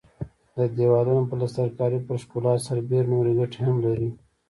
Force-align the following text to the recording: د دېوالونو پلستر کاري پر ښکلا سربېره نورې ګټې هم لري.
د 0.57 0.59
دېوالونو 0.77 1.21
پلستر 1.29 1.67
کاري 1.77 1.99
پر 2.07 2.15
ښکلا 2.23 2.53
سربېره 2.67 3.09
نورې 3.13 3.33
ګټې 3.39 3.59
هم 3.67 3.75
لري. 3.85 4.09